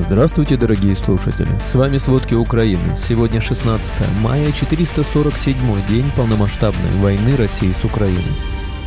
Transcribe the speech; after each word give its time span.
Здравствуйте, 0.00 0.56
дорогие 0.56 0.94
слушатели! 0.94 1.58
С 1.60 1.74
вами 1.74 1.96
«Сводки 1.96 2.32
Украины». 2.32 2.94
Сегодня 2.94 3.40
16 3.40 3.92
мая, 4.22 4.52
447 4.52 5.56
день 5.88 6.04
полномасштабной 6.16 7.00
войны 7.02 7.34
России 7.36 7.72
с 7.72 7.84
Украиной. 7.84 8.22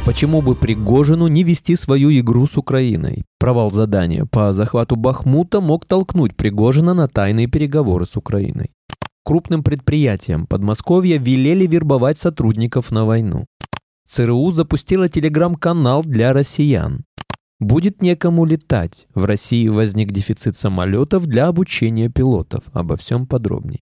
Почему 0.06 0.42
бы 0.42 0.56
Пригожину 0.56 1.28
не 1.28 1.44
вести 1.44 1.76
свою 1.76 2.18
игру 2.18 2.48
с 2.48 2.58
Украиной? 2.58 3.26
Провал 3.40 3.72
задания 3.72 4.26
по 4.26 4.54
захвату 4.54 4.96
Бахмута 4.96 5.60
мог 5.60 5.86
толкнуть 5.86 6.38
Пригожина 6.38 6.94
на 6.94 7.10
тайные 7.10 7.48
переговоры 7.48 8.06
с 8.06 8.16
Украиной. 8.16 8.72
Крупным 9.26 9.64
предприятиям 9.64 10.48
Подмосковья 10.48 11.18
велели 11.20 11.68
вербовать 11.68 12.20
сотрудников 12.20 12.90
на 12.90 13.06
войну. 13.06 13.46
ЦРУ 14.08 14.52
запустила 14.52 15.10
телеграм-канал 15.10 16.04
для 16.04 16.32
россиян. 16.32 17.04
Будет 17.62 18.02
некому 18.02 18.44
летать. 18.46 19.06
В 19.14 19.24
России 19.26 19.68
возник 19.68 20.12
дефицит 20.12 20.58
самолетов 20.58 21.28
для 21.28 21.46
обучения 21.46 22.10
пилотов. 22.10 22.64
Обо 22.74 22.98
всем 22.98 23.28
подробнее. 23.28 23.82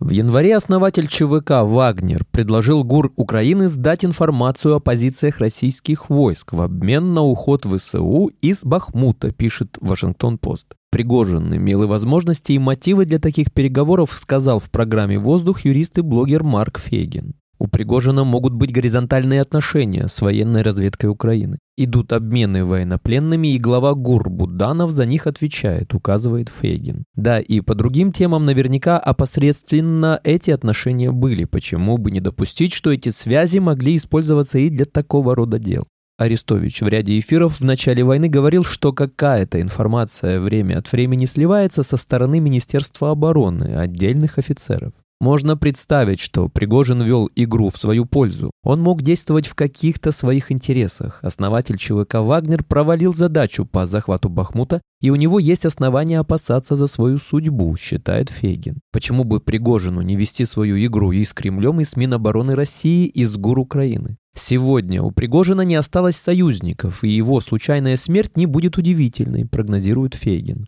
В 0.00 0.10
январе 0.10 0.54
основатель 0.54 1.08
ЧВК 1.08 1.62
«Вагнер» 1.62 2.26
предложил 2.30 2.84
ГУР 2.84 3.12
Украины 3.16 3.70
сдать 3.70 4.04
информацию 4.04 4.74
о 4.74 4.80
позициях 4.80 5.38
российских 5.38 6.10
войск 6.10 6.52
в 6.52 6.60
обмен 6.60 7.14
на 7.14 7.22
уход 7.22 7.64
ВСУ 7.64 8.30
из 8.42 8.62
Бахмута, 8.64 9.30
пишет 9.30 9.78
Вашингтон-Пост. 9.80 10.74
Пригожин 10.90 11.56
имел 11.56 11.84
и 11.84 11.86
возможности, 11.86 12.52
и 12.52 12.58
мотивы 12.58 13.06
для 13.06 13.18
таких 13.18 13.50
переговоров, 13.50 14.12
сказал 14.12 14.58
в 14.58 14.70
программе 14.70 15.18
«Воздух» 15.18 15.64
юрист 15.64 15.96
и 15.96 16.02
блогер 16.02 16.42
Марк 16.42 16.80
Фейгин. 16.80 17.34
У 17.64 17.66
Пригожина 17.66 18.24
могут 18.24 18.52
быть 18.52 18.72
горизонтальные 18.72 19.40
отношения 19.40 20.06
с 20.06 20.20
военной 20.20 20.60
разведкой 20.60 21.08
Украины. 21.08 21.56
Идут 21.78 22.12
обмены 22.12 22.62
военнопленными, 22.62 23.54
и 23.54 23.58
глава 23.58 23.94
ГУР 23.94 24.28
Буданов 24.28 24.90
за 24.90 25.06
них 25.06 25.26
отвечает, 25.26 25.94
указывает 25.94 26.50
Фейгин. 26.50 27.04
Да, 27.14 27.40
и 27.40 27.62
по 27.62 27.74
другим 27.74 28.12
темам 28.12 28.44
наверняка 28.44 28.98
опосредственно 28.98 30.20
эти 30.24 30.50
отношения 30.50 31.10
были. 31.10 31.46
Почему 31.46 31.96
бы 31.96 32.10
не 32.10 32.20
допустить, 32.20 32.74
что 32.74 32.92
эти 32.92 33.08
связи 33.08 33.60
могли 33.60 33.96
использоваться 33.96 34.58
и 34.58 34.68
для 34.68 34.84
такого 34.84 35.34
рода 35.34 35.58
дел? 35.58 35.84
Арестович 36.18 36.82
в 36.82 36.88
ряде 36.88 37.18
эфиров 37.18 37.60
в 37.60 37.64
начале 37.64 38.04
войны 38.04 38.28
говорил, 38.28 38.62
что 38.62 38.92
какая-то 38.92 39.58
информация 39.62 40.38
время 40.38 40.80
от 40.80 40.92
времени 40.92 41.24
сливается 41.24 41.82
со 41.82 41.96
стороны 41.96 42.40
Министерства 42.40 43.12
обороны, 43.12 43.74
отдельных 43.74 44.36
офицеров. 44.36 44.92
Можно 45.20 45.56
представить, 45.56 46.20
что 46.20 46.48
Пригожин 46.48 47.02
вел 47.02 47.30
игру 47.34 47.70
в 47.70 47.78
свою 47.78 48.04
пользу. 48.04 48.50
Он 48.62 48.80
мог 48.80 49.02
действовать 49.02 49.46
в 49.46 49.54
каких-то 49.54 50.12
своих 50.12 50.52
интересах. 50.52 51.18
Основатель 51.22 51.78
ЧВК 51.78 52.14
«Вагнер» 52.16 52.64
провалил 52.64 53.14
задачу 53.14 53.64
по 53.64 53.86
захвату 53.86 54.28
Бахмута, 54.28 54.82
и 55.00 55.10
у 55.10 55.16
него 55.16 55.38
есть 55.38 55.64
основания 55.64 56.18
опасаться 56.18 56.76
за 56.76 56.86
свою 56.86 57.18
судьбу, 57.18 57.76
считает 57.76 58.28
Фейгин. 58.28 58.80
Почему 58.92 59.24
бы 59.24 59.40
Пригожину 59.40 60.02
не 60.02 60.16
вести 60.16 60.44
свою 60.44 60.76
игру 60.84 61.12
и 61.12 61.24
с 61.24 61.32
Кремлем, 61.32 61.80
и 61.80 61.84
с 61.84 61.96
Минобороны 61.96 62.54
России, 62.54 63.06
и 63.06 63.24
с 63.24 63.36
ГУР 63.36 63.60
Украины? 63.60 64.16
Сегодня 64.36 65.00
у 65.00 65.12
Пригожина 65.12 65.62
не 65.62 65.76
осталось 65.76 66.16
союзников, 66.16 67.04
и 67.04 67.08
его 67.08 67.40
случайная 67.40 67.96
смерть 67.96 68.36
не 68.36 68.46
будет 68.46 68.76
удивительной, 68.76 69.46
прогнозирует 69.46 70.14
Фейгин. 70.14 70.66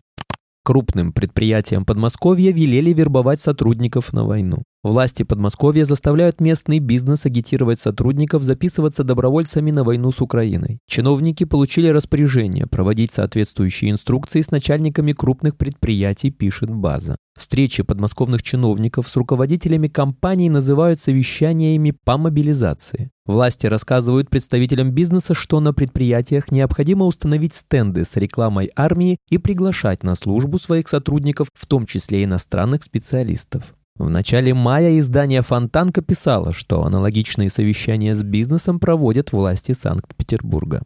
Крупным 0.67 1.13
предприятиям 1.13 1.85
Подмосковья 1.85 2.51
велели 2.51 2.91
вербовать 2.91 3.39
сотрудников 3.39 4.11
на 4.11 4.25
войну. 4.25 4.65
Власти 4.83 5.23
Подмосковья 5.23 5.85
заставляют 5.85 6.39
местный 6.39 6.79
бизнес 6.79 7.25
агитировать 7.25 7.79
сотрудников 7.79 8.43
записываться 8.43 9.03
добровольцами 9.03 9.71
на 9.71 9.83
войну 9.83 10.11
с 10.11 10.21
Украиной. 10.21 10.79
Чиновники 10.87 11.45
получили 11.45 11.87
распоряжение 11.87 12.67
проводить 12.67 13.11
соответствующие 13.11 13.91
инструкции 13.91 14.41
с 14.41 14.51
начальниками 14.51 15.13
крупных 15.13 15.57
предприятий, 15.57 16.29
пишет 16.29 16.69
база. 16.69 17.17
Встречи 17.37 17.83
подмосковных 17.83 18.43
чиновников 18.43 19.07
с 19.07 19.15
руководителями 19.15 19.87
компаний 19.87 20.49
называют 20.49 20.99
совещаниями 20.99 21.93
по 22.03 22.17
мобилизации. 22.17 23.09
Власти 23.25 23.67
рассказывают 23.67 24.29
представителям 24.29 24.91
бизнеса, 24.91 25.33
что 25.33 25.59
на 25.59 25.73
предприятиях 25.73 26.51
необходимо 26.51 27.05
установить 27.05 27.55
стенды 27.55 28.05
с 28.05 28.15
рекламой 28.15 28.71
армии 28.75 29.17
и 29.29 29.37
приглашать 29.37 30.03
на 30.03 30.15
службу 30.15 30.59
своих 30.59 30.87
сотрудников, 30.87 31.49
в 31.53 31.65
том 31.65 31.85
числе 31.85 32.23
иностранных 32.23 32.83
специалистов. 32.83 33.73
В 33.97 34.09
начале 34.09 34.53
мая 34.53 34.99
издание 34.99 35.41
«Фонтанка» 35.41 36.01
писало, 36.01 36.53
что 36.53 36.83
аналогичные 36.83 37.49
совещания 37.49 38.15
с 38.15 38.21
бизнесом 38.21 38.79
проводят 38.79 39.31
власти 39.31 39.71
Санкт-Петербурга. 39.71 40.83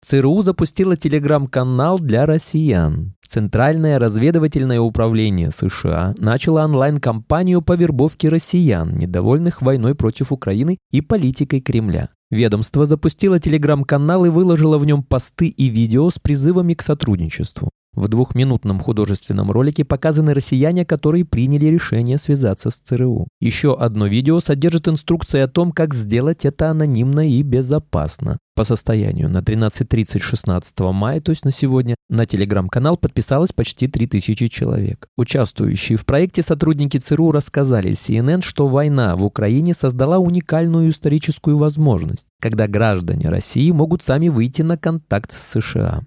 ЦРУ 0.00 0.42
запустила 0.42 0.96
телеграм-канал 0.96 1.98
для 1.98 2.24
россиян. 2.24 3.14
Центральное 3.26 3.98
разведывательное 3.98 4.80
управление 4.80 5.50
США 5.50 6.14
начало 6.16 6.64
онлайн-кампанию 6.64 7.60
по 7.60 7.74
вербовке 7.74 8.28
россиян, 8.28 8.96
недовольных 8.96 9.62
войной 9.62 9.94
против 9.94 10.32
Украины 10.32 10.78
и 10.92 11.00
политикой 11.00 11.60
Кремля. 11.60 12.10
Ведомство 12.30 12.86
запустило 12.86 13.38
телеграм-канал 13.38 14.24
и 14.24 14.30
выложило 14.30 14.78
в 14.78 14.86
нем 14.86 15.02
посты 15.02 15.48
и 15.48 15.66
видео 15.66 16.08
с 16.08 16.18
призывами 16.18 16.74
к 16.74 16.82
сотрудничеству. 16.82 17.70
В 17.96 18.08
двухминутном 18.08 18.78
художественном 18.78 19.50
ролике 19.50 19.82
показаны 19.82 20.34
россияне, 20.34 20.84
которые 20.84 21.24
приняли 21.24 21.64
решение 21.64 22.18
связаться 22.18 22.70
с 22.70 22.76
ЦРУ. 22.76 23.26
Еще 23.40 23.74
одно 23.74 24.06
видео 24.06 24.38
содержит 24.40 24.86
инструкции 24.86 25.40
о 25.40 25.48
том, 25.48 25.72
как 25.72 25.94
сделать 25.94 26.44
это 26.44 26.70
анонимно 26.70 27.26
и 27.26 27.42
безопасно. 27.42 28.36
По 28.54 28.64
состоянию 28.64 29.30
на 29.30 29.38
13.30 29.38 30.20
16 30.20 30.80
мая, 30.92 31.20
то 31.22 31.30
есть 31.30 31.46
на 31.46 31.50
сегодня, 31.50 31.94
на 32.10 32.26
телеграм-канал 32.26 32.98
подписалось 32.98 33.52
почти 33.52 33.88
3000 33.88 34.48
человек. 34.48 35.08
Участвующие 35.16 35.96
в 35.96 36.04
проекте 36.04 36.42
сотрудники 36.42 36.98
ЦРУ 36.98 37.32
рассказали 37.32 37.92
CNN, 37.92 38.42
что 38.42 38.68
война 38.68 39.16
в 39.16 39.24
Украине 39.24 39.72
создала 39.72 40.18
уникальную 40.18 40.90
историческую 40.90 41.56
возможность, 41.56 42.26
когда 42.42 42.66
граждане 42.66 43.30
России 43.30 43.70
могут 43.70 44.02
сами 44.02 44.28
выйти 44.28 44.60
на 44.60 44.76
контакт 44.76 45.32
с 45.32 45.60
США. 45.60 46.04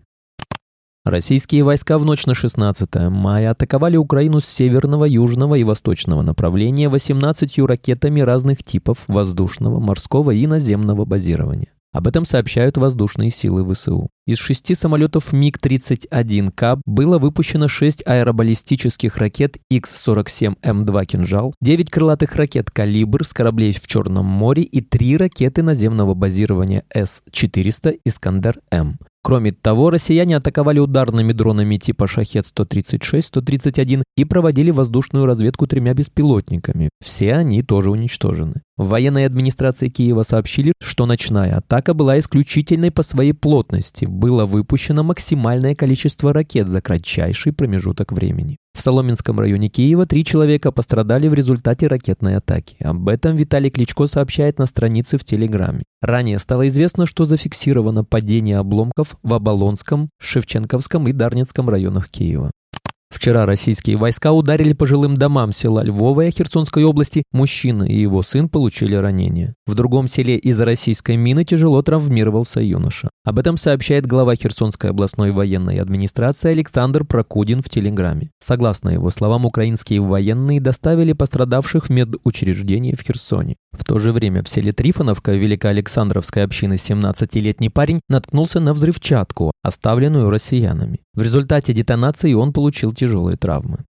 Российские 1.09 1.63
войска 1.63 1.97
в 1.97 2.05
ночь 2.05 2.27
на 2.27 2.35
16 2.35 2.87
мая 3.09 3.49
атаковали 3.49 3.97
Украину 3.97 4.41
с 4.41 4.45
северного, 4.45 5.05
южного 5.05 5.55
и 5.55 5.63
восточного 5.63 6.21
направления 6.21 6.87
18 6.87 7.57
ракетами 7.59 8.21
разных 8.21 8.63
типов 8.63 8.99
воздушного, 9.07 9.79
морского 9.79 10.29
и 10.29 10.45
наземного 10.45 11.05
базирования. 11.05 11.69
Об 11.91 12.07
этом 12.07 12.25
сообщают 12.25 12.77
воздушные 12.77 13.31
силы 13.31 13.65
ВСУ. 13.73 14.09
Из 14.27 14.37
шести 14.37 14.75
самолетов 14.75 15.33
МиГ-31К 15.33 16.81
было 16.85 17.17
выпущено 17.17 17.67
шесть 17.67 18.05
аэробаллистических 18.05 19.17
ракет 19.17 19.57
Х-47М2 19.71 21.05
«Кинжал», 21.05 21.55
девять 21.59 21.89
крылатых 21.89 22.35
ракет 22.35 22.69
«Калибр» 22.69 23.25
с 23.25 23.33
кораблей 23.33 23.73
в 23.73 23.87
Черном 23.87 24.27
море 24.27 24.61
и 24.61 24.81
три 24.81 25.17
ракеты 25.17 25.63
наземного 25.63 26.13
базирования 26.13 26.83
С-400 26.93 28.01
«Искандер-М». 28.05 28.99
Кроме 29.29 29.51
того, 29.51 29.91
россияне 29.91 30.37
атаковали 30.37 30.79
ударными 30.79 31.33
дронами 31.33 31.77
типа 31.77 32.07
«Шахет-136», 32.07 33.31
«131» 33.31 34.01
и 34.17 34.25
проводили 34.25 34.71
воздушную 34.71 35.27
разведку 35.27 35.67
тремя 35.67 35.93
беспилотниками. 35.93 36.89
Все 37.05 37.35
они 37.35 37.61
тоже 37.61 37.91
уничтожены. 37.91 38.63
В 38.75 38.87
военной 38.87 39.27
администрации 39.27 39.89
Киева 39.89 40.23
сообщили, 40.23 40.73
что 40.81 41.05
ночная 41.05 41.57
атака 41.57 41.93
была 41.93 42.17
исключительной 42.17 42.89
по 42.89 43.03
своей 43.03 43.33
плотности. 43.33 44.05
Было 44.05 44.47
выпущено 44.47 45.03
максимальное 45.03 45.75
количество 45.75 46.33
ракет 46.33 46.67
за 46.67 46.81
кратчайший 46.81 47.53
промежуток 47.53 48.11
времени. 48.11 48.57
В 48.73 48.81
Соломенском 48.81 49.39
районе 49.39 49.67
Киева 49.69 50.05
три 50.05 50.23
человека 50.23 50.71
пострадали 50.71 51.27
в 51.27 51.33
результате 51.33 51.87
ракетной 51.87 52.37
атаки. 52.37 52.77
Об 52.81 53.09
этом 53.09 53.35
Виталий 53.35 53.69
Кличко 53.69 54.07
сообщает 54.07 54.57
на 54.57 54.65
странице 54.65 55.17
в 55.17 55.23
Телеграме. 55.23 55.83
Ранее 56.01 56.39
стало 56.39 56.67
известно, 56.67 57.05
что 57.05 57.25
зафиксировано 57.25 58.03
падение 58.05 58.57
обломков 58.57 59.17
в 59.21 59.33
Оболонском, 59.33 60.09
Шевченковском 60.19 61.07
и 61.07 61.11
Дарницком 61.11 61.69
районах 61.69 62.09
Киева. 62.09 62.51
Вчера 63.09 63.45
российские 63.45 63.97
войска 63.97 64.31
ударили 64.31 64.73
по 64.73 64.85
жилым 64.85 65.17
домам 65.17 65.51
села 65.51 65.83
Львовая 65.83 66.31
Херсонской 66.31 66.83
области. 66.83 67.23
Мужчина 67.31 67.83
и 67.83 67.99
его 67.99 68.21
сын 68.21 68.47
получили 68.47 68.95
ранения. 68.95 69.53
В 69.65 69.73
другом 69.73 70.07
селе 70.07 70.37
из-за 70.37 70.63
российской 70.63 71.17
мины 71.17 71.43
тяжело 71.43 71.81
травмировался 71.81 72.61
юноша. 72.61 73.09
Об 73.25 73.39
этом 73.39 73.57
сообщает 73.57 74.05
глава 74.05 74.35
Херсонской 74.35 74.91
областной 74.91 75.31
военной 75.31 75.79
администрации 75.79 76.51
Александр 76.51 77.03
Прокудин 77.03 77.61
в 77.61 77.69
Телеграме. 77.69 78.29
Согласно 78.39 78.89
его 78.89 79.09
словам, 79.09 79.45
украинские 79.45 80.01
военные 80.01 80.61
доставили 80.61 81.13
пострадавших 81.13 81.87
в 81.87 81.89
медучреждение 81.89 82.95
в 82.95 83.01
Херсоне. 83.01 83.55
В 83.71 83.83
то 83.85 83.99
же 83.99 84.11
время 84.11 84.43
в 84.43 84.49
селе 84.49 84.71
Трифоновка 84.71 85.33
Великоалександровской 85.33 86.43
общины 86.43 86.73
17-летний 86.73 87.69
парень 87.69 87.99
наткнулся 88.07 88.59
на 88.59 88.73
взрывчатку, 88.73 89.51
оставленную 89.63 90.29
россиянами. 90.29 91.01
В 91.13 91.21
результате 91.21 91.73
детонации 91.73 92.33
он 92.33 92.53
получил 92.53 92.93
тяжелые 92.99 93.37
травмы. 93.37 93.85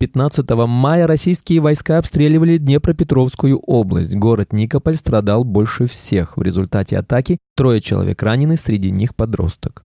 15 0.00 0.48
мая 0.66 1.06
российские 1.06 1.60
войска 1.60 1.98
обстреливали 1.98 2.56
Днепропетровскую 2.56 3.58
область. 3.58 4.14
Город 4.14 4.52
Никополь 4.52 4.96
страдал 4.96 5.44
больше 5.44 5.86
всех. 5.86 6.36
В 6.38 6.42
результате 6.42 6.96
атаки 6.96 7.38
трое 7.54 7.80
человек 7.80 8.22
ранены, 8.22 8.56
среди 8.56 8.90
них 8.90 9.14
подросток. 9.14 9.82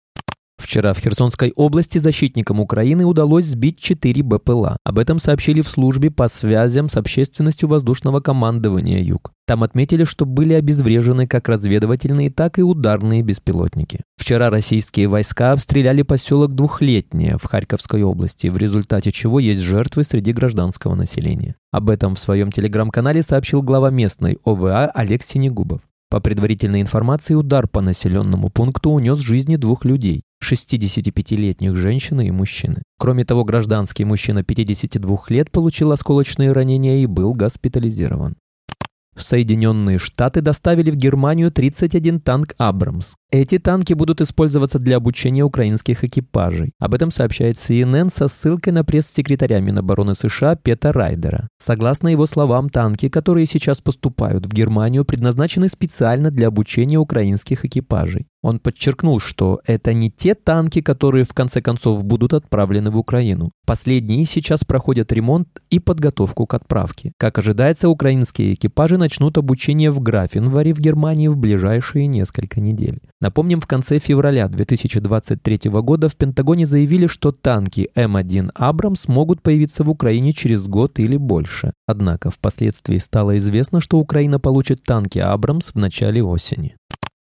Вчера 0.58 0.94
в 0.94 1.00
Херсонской 1.00 1.52
области 1.56 1.98
защитникам 1.98 2.60
Украины 2.60 3.06
удалось 3.06 3.46
сбить 3.46 3.80
4 3.80 4.24
БПЛА. 4.24 4.78
Об 4.84 5.00
этом 5.00 5.20
сообщили 5.20 5.62
в 5.62 5.68
службе 5.68 6.12
по 6.12 6.28
связям 6.28 6.90
с 6.90 6.98
общественностью 6.98 7.70
воздушного 7.70 8.20
командования 8.20 9.02
«Юг». 9.02 9.32
Там 9.48 9.64
отметили, 9.64 10.06
что 10.06 10.26
были 10.26 10.54
обезврежены 10.54 11.28
как 11.28 11.50
разведывательные, 11.50 12.32
так 12.32 12.58
и 12.58 12.64
ударные 12.64 13.22
беспилотники. 13.22 14.02
Вчера 14.18 14.50
российские 14.50 15.08
войска 15.08 15.52
обстреляли 15.52 16.02
поселок 16.02 16.54
Двухлетнее 16.54 17.38
в 17.38 17.44
Харьковской 17.44 18.02
области, 18.02 18.48
в 18.48 18.58
результате 18.58 19.12
чего 19.12 19.40
есть 19.40 19.62
жертвы 19.62 20.04
среди 20.04 20.34
гражданского 20.34 20.96
населения. 20.96 21.56
Об 21.72 21.90
этом 21.90 22.16
в 22.16 22.20
своем 22.20 22.52
телеграм-канале 22.52 23.22
сообщил 23.22 23.62
глава 23.62 23.92
местной 23.92 24.40
ОВА 24.44 24.88
Олег 24.88 25.22
Синегубов. 25.22 25.82
По 26.10 26.20
предварительной 26.20 26.82
информации, 26.82 27.34
удар 27.34 27.68
по 27.68 27.82
населенному 27.82 28.50
пункту 28.50 28.92
унес 28.92 29.20
жизни 29.20 29.56
двух 29.56 29.86
людей. 29.86 30.22
65-летних 30.44 31.76
женщины 31.76 32.28
и 32.28 32.32
мужчины. 32.32 32.84
Кроме 33.00 33.26
того, 33.26 33.44
гражданский 33.44 34.06
мужчина 34.06 34.44
52 34.44 35.18
лет 35.30 35.52
получил 35.52 35.92
осколочные 35.92 36.52
ранения 36.52 37.04
и 37.04 37.08
был 37.08 37.34
госпитализирован. 37.34 38.36
Соединенные 39.18 39.98
Штаты 39.98 40.42
доставили 40.42 40.92
в 40.92 40.96
Германию 40.96 41.52
31 41.52 42.20
танк 42.20 42.54
«Абрамс». 42.58 43.16
Эти 43.32 43.58
танки 43.58 43.94
будут 43.94 44.22
использоваться 44.22 44.80
для 44.80 44.98
обучения 44.98 45.44
украинских 45.44 46.04
экипажей. 46.04 46.72
Об 46.80 46.94
этом 46.94 47.12
сообщает 47.12 47.56
CNN 47.56 48.10
со 48.10 48.28
ссылкой 48.28 48.74
на 48.74 48.84
пресс-секретаря 48.84 49.60
Минобороны 49.60 50.16
США 50.16 50.56
Пета 50.56 50.92
Райдера. 50.92 51.48
Согласно 51.58 52.08
его 52.10 52.26
словам, 52.28 52.70
танки, 52.70 53.10
которые 53.10 53.46
сейчас 53.46 53.82
поступают 53.82 54.46
в 54.46 54.54
Германию, 54.54 55.06
предназначены 55.06 55.70
специально 55.70 56.32
для 56.32 56.48
обучения 56.48 56.98
украинских 56.98 57.66
экипажей. 57.66 58.28
Он 58.46 58.60
подчеркнул, 58.60 59.20
что 59.20 59.60
это 59.66 59.92
не 59.92 60.12
те 60.12 60.36
танки, 60.36 60.80
которые 60.80 61.26
в 61.26 61.34
конце 61.34 61.64
концов 61.64 62.04
будут 62.04 62.32
отправлены 62.32 62.92
в 62.92 62.98
Украину. 63.00 63.50
Последние 63.66 64.24
сейчас 64.26 64.64
проходят 64.64 65.12
ремонт 65.12 65.48
и 65.72 65.80
подготовку 65.80 66.46
к 66.46 66.54
отправке. 66.54 67.12
Как 67.18 67.40
ожидается, 67.40 67.90
украинские 67.90 68.54
экипажи 68.54 69.00
начнут 69.00 69.40
обучение 69.40 69.90
в 69.90 70.00
Графенвёре 70.00 70.76
в 70.76 70.80
Германии 70.80 71.28
в 71.28 71.38
ближайшие 71.38 72.06
несколько 72.06 72.62
недель. 72.62 73.00
Напомним, 73.20 73.60
в 73.60 73.66
конце 73.66 73.98
февраля 73.98 74.48
2023 74.48 75.72
года 75.82 76.08
в 76.08 76.16
Пентагоне 76.16 76.68
заявили, 76.68 77.08
что 77.08 77.32
танки 77.32 77.90
М1 77.96 78.52
«Абрамс» 78.54 79.08
могут 79.08 79.42
появиться 79.42 79.84
в 79.84 79.90
Украине 79.90 80.34
через 80.34 80.68
год 80.68 81.00
или 81.00 81.18
больше. 81.18 81.74
Однако 81.88 82.30
впоследствии 82.30 83.00
стало 83.00 83.38
известно, 83.38 83.82
что 83.82 83.98
Украина 83.98 84.40
получит 84.40 84.84
танки 84.84 85.18
«Абрамс» 85.18 85.72
в 85.74 85.80
начале 85.80 86.24
осени. 86.24 86.76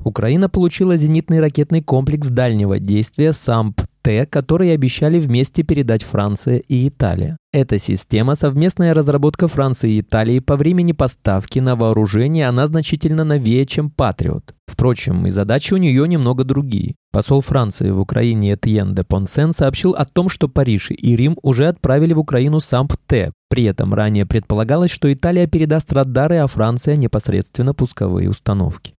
Украина 0.03 0.49
получила 0.49 0.97
зенитный 0.97 1.39
ракетный 1.39 1.81
комплекс 1.81 2.27
дальнего 2.27 2.79
действия 2.79 3.33
САМП-Т, 3.33 4.27
который 4.27 4.73
обещали 4.73 5.19
вместе 5.19 5.63
передать 5.63 6.03
Франция 6.03 6.57
и 6.57 6.87
Италия. 6.87 7.37
Эта 7.51 7.79
система– 7.79 8.35
совместная 8.35 8.93
разработка 8.93 9.47
Франции 9.47 9.93
и 9.93 10.01
Италии 10.01 10.39
по 10.39 10.57
времени 10.57 10.91
поставки 10.91 11.59
на 11.59 11.75
вооружение, 11.75 12.47
она 12.47 12.67
значительно 12.67 13.23
новее, 13.23 13.65
чем 13.65 13.89
«Патриот». 13.89 14.53
Впрочем, 14.67 15.25
и 15.25 15.29
задачи 15.29 15.73
у 15.73 15.77
нее 15.77 16.07
немного 16.07 16.43
другие. 16.43 16.95
Посол 17.13 17.39
Франции 17.39 17.91
в 17.91 17.99
Украине 17.99 18.55
Этьен 18.55 18.93
де 18.93 19.03
Понсен 19.03 19.53
сообщил 19.53 19.91
о 19.91 20.05
том, 20.05 20.27
что 20.27 20.49
Париж 20.49 20.91
и 20.91 21.15
Рим 21.15 21.37
уже 21.41 21.67
отправили 21.67 22.13
в 22.13 22.19
Украину 22.19 22.59
САМП-Т. 22.59 23.31
При 23.49 23.63
этом 23.63 23.93
ранее 23.93 24.25
предполагалось, 24.25 24.91
что 24.91 25.11
Италия 25.11 25.47
передаст 25.47 25.93
радары, 25.93 26.37
а 26.37 26.47
Франция 26.47 26.97
непосредственно 26.97 27.73
пусковые 27.73 28.29
установки. 28.29 28.94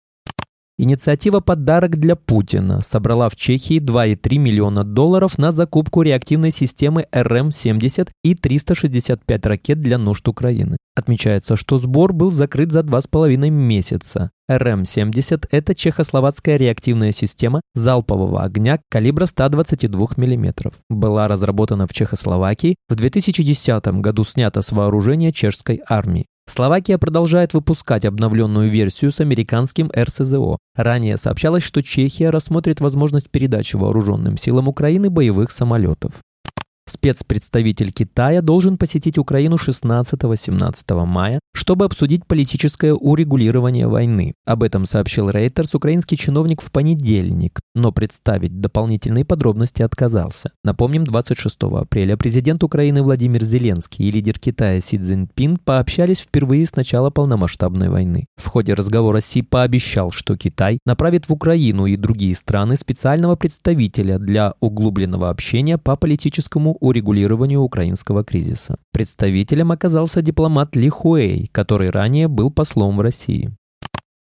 Инициатива 0.78 1.40
«Подарок 1.40 1.96
для 1.96 2.18
Путина» 2.18 2.82
собрала 2.82 3.30
в 3.30 3.38
Чехии 3.38 3.80
2,3 3.80 4.38
миллиона 4.38 4.84
долларов 4.84 5.38
на 5.38 5.52
закупку 5.52 6.02
реактивной 6.02 6.52
системы 6.52 7.08
РМ-70 7.14 8.10
и 8.26 8.36
365 8.36 9.46
ракет 9.46 9.80
для 9.80 9.98
нужд 9.98 10.28
Украины. 10.28 10.76
Отмечается, 10.94 11.56
что 11.56 11.78
сбор 11.78 12.12
был 12.12 12.30
закрыт 12.30 12.74
за 12.74 12.84
два 12.84 13.00
с 13.00 13.08
половиной 13.08 13.52
месяца. 13.52 14.32
РМ-70– 14.52 15.48
это 15.50 15.76
чехословацкая 15.76 16.58
реактивная 16.58 17.14
система 17.14 17.62
залпового 17.74 18.44
огня 18.44 18.82
калибра 18.92 19.28
122 19.28 20.08
мм. 20.18 20.74
Была 20.90 21.30
разработана 21.30 21.88
в 21.88 21.94
Чехословакии, 21.94 22.76
в 22.90 22.96
2010 22.96 23.88
году 24.02 24.26
снята 24.26 24.62
с 24.62 24.74
вооружения 24.74 25.32
чешской 25.32 25.82
армии. 25.88 26.26
Словакия 26.48 27.00
продолжает 27.00 27.54
выпускать 27.54 28.06
обновленную 28.06 28.70
версию 28.70 29.12
с 29.12 29.20
американским 29.20 29.92
РСЗО. 29.96 30.58
Ранее 30.76 31.18
сообщалось, 31.18 31.64
что 31.64 31.82
Чехия 31.82 32.30
рассмотрит 32.30 32.82
возможность 32.82 33.32
передачи 33.32 33.76
вооруженным 33.76 34.38
силам 34.38 34.68
Украины 34.68 35.10
боевых 35.10 35.52
самолетов. 35.52 36.22
Спецпредставитель 36.88 37.92
Китая 37.92 38.44
должен 38.44 38.78
посетить 38.78 39.18
Украину 39.18 39.56
16-17 39.56 41.06
мая, 41.06 41.40
чтобы 41.56 41.86
обсудить 41.86 42.28
политическое 42.28 42.94
урегулирование 42.94 43.88
войны. 43.88 44.36
Об 44.46 44.62
этом 44.62 44.86
сообщил 44.86 45.30
Рейтерс 45.32 45.74
украинский 45.74 46.16
чиновник 46.16 46.62
в 46.62 46.72
понедельник, 46.72 47.60
но 47.74 47.92
представить 47.92 48.60
дополнительные 48.60 49.26
подробности 49.26 49.82
отказался. 49.82 50.52
Напомним, 50.64 51.06
26 51.06 51.64
апреля 51.64 52.18
президент 52.18 52.64
Украины 52.64 53.02
Владимир 53.02 53.44
Зеленский 53.44 54.08
и 54.08 54.12
лидер 54.12 54.38
Китая 54.38 54.80
Си 54.80 55.00
Цзиньпин 55.00 55.58
пообщались 55.58 56.20
впервые 56.20 56.68
с 56.68 56.76
начала 56.76 57.10
полномасштабной 57.10 57.90
войны. 57.90 58.26
В 58.38 58.48
ходе 58.48 58.76
разговора 58.76 59.22
Си 59.22 59.42
пообещал, 59.42 60.12
что 60.12 60.38
Китай 60.38 60.78
направит 60.86 61.28
в 61.30 61.34
Украину 61.34 61.88
и 61.88 61.96
другие 61.96 62.36
страны 62.36 62.76
специального 62.76 63.36
представителя 63.36 64.20
для 64.20 64.54
углубленного 64.60 65.32
общения 65.32 65.80
по 65.80 65.96
политическому 65.96 66.75
урегулированию 66.80 67.62
украинского 67.62 68.24
кризиса. 68.24 68.78
Представителем 68.92 69.72
оказался 69.72 70.22
дипломат 70.22 70.76
Ли 70.76 70.90
Хуэй, 70.90 71.50
который 71.52 71.90
ранее 71.90 72.28
был 72.28 72.52
послом 72.52 72.98
в 72.98 73.02
России. 73.02 73.56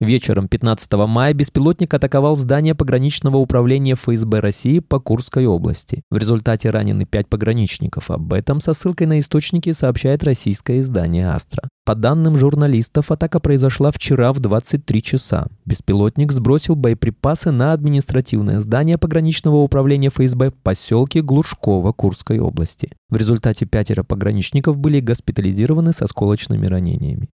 Вечером 0.00 0.46
15 0.46 0.92
мая 0.92 1.34
беспилотник 1.34 1.92
атаковал 1.92 2.36
здание 2.36 2.76
пограничного 2.76 3.38
управления 3.38 3.94
ФСБ 3.94 4.38
России 4.38 4.78
по 4.78 5.00
Курской 5.00 5.44
области. 5.46 6.02
В 6.08 6.16
результате 6.16 6.70
ранены 6.70 7.04
пять 7.04 7.28
пограничников. 7.28 8.08
Об 8.08 8.32
этом 8.32 8.60
со 8.60 8.74
ссылкой 8.74 9.08
на 9.08 9.18
источники 9.18 9.72
сообщает 9.72 10.22
российское 10.22 10.78
издание 10.78 11.30
«Астра». 11.30 11.68
По 11.84 11.96
данным 11.96 12.36
журналистов, 12.36 13.10
атака 13.10 13.40
произошла 13.40 13.90
вчера 13.90 14.32
в 14.32 14.38
23 14.38 15.02
часа. 15.02 15.48
Беспилотник 15.64 16.30
сбросил 16.30 16.76
боеприпасы 16.76 17.50
на 17.50 17.72
административное 17.72 18.60
здание 18.60 18.98
пограничного 18.98 19.56
управления 19.56 20.10
ФСБ 20.10 20.50
в 20.50 20.54
поселке 20.62 21.22
Глушково 21.22 21.90
Курской 21.90 22.38
области. 22.38 22.92
В 23.10 23.16
результате 23.16 23.66
пятеро 23.66 24.04
пограничников 24.04 24.76
были 24.78 25.00
госпитализированы 25.00 25.92
с 25.92 26.02
осколочными 26.02 26.66
ранениями. 26.66 27.30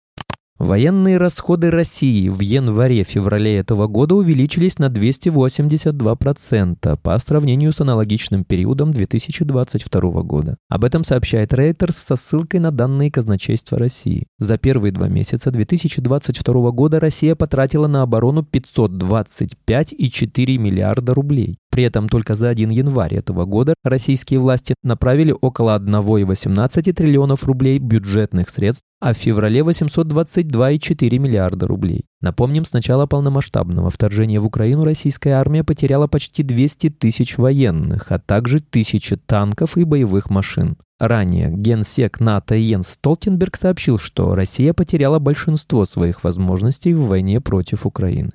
Военные 0.58 1.18
расходы 1.18 1.70
России 1.72 2.28
в 2.28 2.38
январе-феврале 2.38 3.56
этого 3.56 3.88
года 3.88 4.14
увеличились 4.14 4.78
на 4.78 4.86
282% 4.86 6.96
по 7.02 7.18
сравнению 7.18 7.72
с 7.72 7.80
аналогичным 7.80 8.44
периодом 8.44 8.92
2022 8.92 10.22
года. 10.22 10.56
Об 10.68 10.84
этом 10.84 11.02
сообщает 11.02 11.52
Reuters 11.52 11.94
со 11.94 12.14
ссылкой 12.14 12.60
на 12.60 12.70
данные 12.70 13.10
казначейства 13.10 13.78
России. 13.78 14.28
За 14.38 14.56
первые 14.56 14.92
два 14.92 15.08
месяца 15.08 15.50
2022 15.50 16.70
года 16.70 17.00
Россия 17.00 17.34
потратила 17.34 17.88
на 17.88 18.02
оборону 18.02 18.42
525,4 18.42 20.56
миллиарда 20.56 21.14
рублей. 21.14 21.58
При 21.74 21.82
этом 21.82 22.08
только 22.08 22.34
за 22.34 22.50
1 22.50 22.70
январь 22.70 23.16
этого 23.16 23.46
года 23.46 23.74
российские 23.82 24.38
власти 24.38 24.76
направили 24.84 25.34
около 25.40 25.76
1,18 25.76 26.92
триллионов 26.92 27.42
рублей 27.42 27.80
бюджетных 27.80 28.48
средств, 28.48 28.84
а 29.00 29.12
в 29.12 29.16
феврале 29.16 29.58
822,4 29.62 31.18
миллиарда 31.18 31.66
рублей. 31.66 32.04
Напомним, 32.20 32.64
с 32.64 32.72
начала 32.72 33.06
полномасштабного 33.06 33.90
вторжения 33.90 34.38
в 34.38 34.46
Украину 34.46 34.84
российская 34.84 35.32
армия 35.32 35.64
потеряла 35.64 36.06
почти 36.06 36.44
200 36.44 36.90
тысяч 36.90 37.38
военных, 37.38 38.12
а 38.12 38.20
также 38.20 38.60
тысячи 38.60 39.16
танков 39.16 39.76
и 39.76 39.82
боевых 39.82 40.30
машин. 40.30 40.76
Ранее 41.00 41.50
генсек 41.50 42.20
НАТО 42.20 42.54
Йенс 42.54 42.90
Столтенберг 42.90 43.56
сообщил, 43.56 43.98
что 43.98 44.36
Россия 44.36 44.74
потеряла 44.74 45.18
большинство 45.18 45.86
своих 45.86 46.22
возможностей 46.22 46.94
в 46.94 47.08
войне 47.08 47.40
против 47.40 47.84
Украины. 47.84 48.30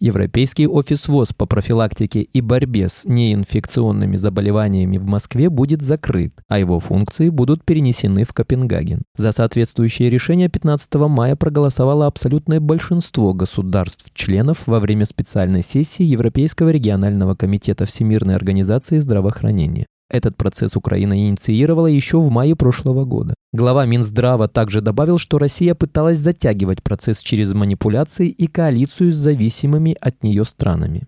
Европейский 0.00 0.68
офис 0.68 1.08
ВОЗ 1.08 1.32
по 1.36 1.44
профилактике 1.46 2.22
и 2.22 2.40
борьбе 2.40 2.88
с 2.88 3.04
неинфекционными 3.04 4.16
заболеваниями 4.16 4.96
в 4.96 5.04
Москве 5.04 5.50
будет 5.50 5.82
закрыт, 5.82 6.32
а 6.46 6.60
его 6.60 6.78
функции 6.78 7.30
будут 7.30 7.64
перенесены 7.64 8.22
в 8.22 8.32
Копенгаген. 8.32 9.02
За 9.16 9.32
соответствующее 9.32 10.08
решение 10.08 10.48
15 10.48 10.94
мая 10.94 11.34
проголосовало 11.34 12.06
абсолютное 12.06 12.60
большинство 12.60 13.34
государств-членов 13.34 14.62
во 14.66 14.78
время 14.78 15.04
специальной 15.04 15.62
сессии 15.62 16.04
Европейского 16.04 16.68
регионального 16.68 17.34
комитета 17.34 17.84
Всемирной 17.84 18.36
организации 18.36 18.98
здравоохранения. 18.98 19.86
Этот 20.10 20.36
процесс 20.36 20.74
Украина 20.74 21.18
инициировала 21.18 21.86
еще 21.86 22.18
в 22.18 22.30
мае 22.30 22.56
прошлого 22.56 23.04
года. 23.04 23.34
Глава 23.52 23.84
Минздрава 23.84 24.48
также 24.48 24.80
добавил, 24.80 25.18
что 25.18 25.38
Россия 25.38 25.74
пыталась 25.74 26.18
затягивать 26.18 26.82
процесс 26.82 27.20
через 27.20 27.52
манипуляции 27.52 28.28
и 28.28 28.46
коалицию 28.46 29.12
с 29.12 29.16
зависимыми 29.16 29.96
от 30.00 30.22
нее 30.22 30.44
странами. 30.44 31.06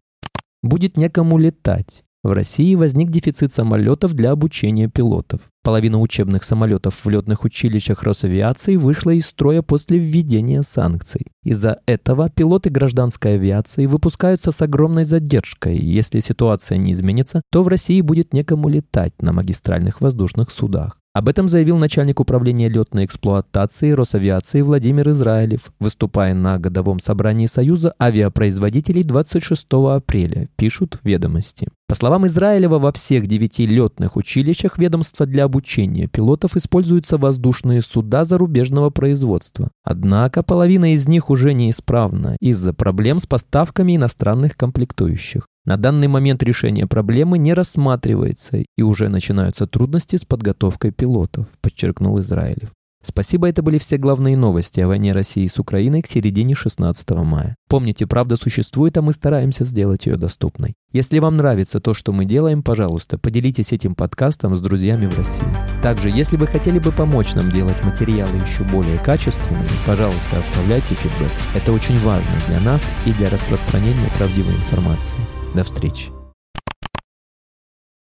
Будет 0.62 0.99
некому 0.99 1.38
летать. 1.38 2.02
В 2.23 2.33
России 2.33 2.75
возник 2.75 3.11
дефицит 3.11 3.55
самолетов 3.55 4.12
для 4.12 4.33
обучения 4.33 4.89
пилотов. 4.89 5.41
Половина 5.62 6.00
учебных 6.00 6.45
самолетов 6.45 7.03
в 7.03 7.09
летных 7.09 7.45
училищах 7.45 8.03
Росавиации 8.03 8.77
вышла 8.77 9.11
из 9.11 9.27
строя 9.27 9.62
после 9.62 9.99
введения 9.99 10.62
санкций. 10.62 11.29
Из-за 11.45 11.81
этого 11.87 12.29
пилоты 12.29 12.69
гражданской 12.69 13.37
авиации 13.37 13.87
выпускаются 13.87 14.53
с 14.53 14.61
огромной 14.61 15.05
задержкой. 15.05 15.79
Если 15.79 16.21
ситуация 16.21 16.77
не 16.77 16.93
изменится, 16.93 17.41
то 17.50 17.62
в 17.62 17.69
России 17.69 18.03
будет 18.03 18.35
некому 18.35 18.69
летать 18.69 19.15
на 19.23 19.33
магистральных 19.33 20.03
воздушных 20.03 20.50
судах. 20.50 21.00
Об 21.12 21.29
этом 21.29 21.49
заявил 21.49 21.76
начальник 21.76 22.21
управления 22.21 22.69
летной 22.69 23.05
эксплуатации 23.05 23.90
Росавиации 23.90 24.61
Владимир 24.61 25.09
Израилев, 25.11 25.73
выступая 25.81 26.35
на 26.35 26.57
годовом 26.61 27.00
собрании 27.00 27.47
Союза 27.47 27.95
авиапроизводителей 28.00 29.02
26 29.02 29.67
апреля, 29.73 30.49
пишут 30.55 31.00
ведомости. 31.02 31.67
По 31.88 31.97
словам 31.97 32.26
Израилева, 32.26 32.79
во 32.79 32.93
всех 32.93 33.26
девяти 33.26 33.67
летных 33.67 34.14
училищах 34.14 34.79
ведомства 34.79 35.26
для 35.26 35.43
обучения 35.43 36.07
пилотов 36.07 36.57
используются 36.57 37.19
воздушные 37.19 37.83
суда 37.83 38.25
зарубежного 38.25 38.90
производства. 38.90 39.73
Однако 39.83 40.45
половина 40.45 40.95
из 40.95 41.09
них 41.09 41.29
уже 41.29 41.55
неисправна 41.55 42.37
из-за 42.40 42.73
проблем 42.73 43.19
с 43.19 43.26
поставками 43.26 43.97
иностранных 43.97 44.57
комплектующих. 44.57 45.49
На 45.64 45.76
данный 45.76 46.09
момент 46.09 46.43
решение 46.43 46.87
проблемы 46.87 47.38
не 47.38 47.52
рассматривается 47.52 48.64
и 48.76 48.83
уже 48.83 49.09
начинаются 49.09 49.67
трудности 49.67 50.17
с 50.17 50.25
подготовкой 50.25 50.90
пилотов, 50.90 51.47
подчеркнул 51.61 52.19
Израилев. 52.21 52.71
Спасибо, 53.02 53.49
это 53.49 53.62
были 53.62 53.79
все 53.79 53.97
главные 53.97 54.37
новости 54.37 54.81
о 54.81 54.88
войне 54.88 55.12
России 55.12 55.47
с 55.47 55.59
Украиной 55.59 56.02
к 56.02 56.07
середине 56.07 56.55
16 56.55 57.11
мая. 57.11 57.57
Помните, 57.67 58.07
правда 58.07 58.37
существует, 58.37 58.99
а 58.99 59.02
мы 59.02 59.14
стараемся 59.14 59.64
сделать 59.64 60.05
ее 60.05 60.17
доступной. 60.17 60.75
Если 60.93 61.19
вам 61.19 61.37
нравится 61.37 61.81
то, 61.81 61.95
что 61.95 62.12
мы 62.12 62.26
делаем, 62.26 62.62
пожалуйста, 62.62 63.17
поделитесь 63.17 63.73
этим 63.73 63.95
подкастом 63.95 64.55
с 64.55 64.61
друзьями 64.61 65.07
в 65.07 65.17
России. 65.17 65.47
Также, 65.83 66.11
если 66.11 66.37
вы 66.37 66.47
хотели 66.47 66.79
бы 66.79 66.93
помочь 66.93 67.33
нам 67.33 67.50
делать 67.50 67.83
материалы 67.83 68.37
еще 68.37 68.64
более 68.64 68.99
качественными, 68.99 69.69
пожалуйста, 69.87 70.38
оставляйте 70.38 70.95
фидбэк. 70.95 71.33
Это 71.55 71.73
очень 71.73 71.99
важно 72.00 72.33
для 72.49 72.61
нас 72.61 72.90
и 73.07 73.12
для 73.12 73.31
распространения 73.31 74.11
правдивой 74.19 74.52
информации. 74.52 75.39
До 75.54 75.64
встречи. 75.64 76.20